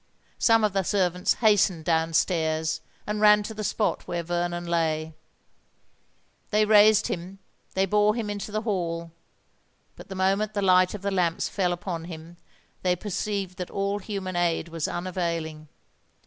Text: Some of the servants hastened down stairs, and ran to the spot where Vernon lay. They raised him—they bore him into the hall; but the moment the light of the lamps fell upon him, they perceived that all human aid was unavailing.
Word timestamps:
Some 0.39 0.63
of 0.63 0.73
the 0.73 0.81
servants 0.81 1.35
hastened 1.45 1.85
down 1.85 2.13
stairs, 2.13 2.81
and 3.05 3.21
ran 3.21 3.43
to 3.43 3.53
the 3.53 3.63
spot 3.63 4.07
where 4.07 4.23
Vernon 4.23 4.65
lay. 4.65 5.13
They 6.49 6.65
raised 6.65 7.05
him—they 7.05 7.85
bore 7.85 8.15
him 8.15 8.27
into 8.27 8.51
the 8.51 8.63
hall; 8.63 9.11
but 9.95 10.09
the 10.09 10.15
moment 10.15 10.55
the 10.55 10.61
light 10.63 10.95
of 10.95 11.03
the 11.03 11.11
lamps 11.11 11.49
fell 11.49 11.71
upon 11.71 12.05
him, 12.05 12.37
they 12.81 12.95
perceived 12.95 13.59
that 13.59 13.69
all 13.69 13.99
human 13.99 14.35
aid 14.35 14.69
was 14.69 14.87
unavailing. 14.87 15.67